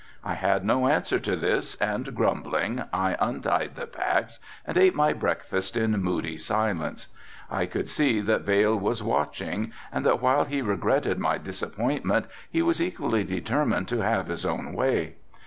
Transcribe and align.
I 0.23 0.33
had 0.33 0.65
no 0.65 0.87
answer 0.87 1.19
to 1.19 1.35
this 1.35 1.75
and 1.75 2.15
grumbling 2.15 2.81
I 2.91 3.15
untied 3.19 3.75
the 3.75 3.85
packs 3.85 4.39
and 4.65 4.75
ate 4.75 4.95
my 4.95 5.13
breakfast 5.13 5.77
in 5.77 5.91
moody 6.01 6.37
silence. 6.37 7.07
I 7.51 7.67
could 7.67 7.87
see 7.87 8.19
that 8.21 8.41
Vail 8.41 8.75
was 8.75 9.03
watching 9.03 9.71
and 9.91 10.03
that 10.07 10.19
while 10.19 10.45
he 10.45 10.63
regretted 10.63 11.19
my 11.19 11.37
disappointment 11.37 12.25
he 12.49 12.63
was 12.63 12.81
equally 12.81 13.23
determined 13.23 13.87
to 13.89 13.99
have 14.01 14.25
his 14.25 14.43
own 14.43 14.73
way. 14.73 15.17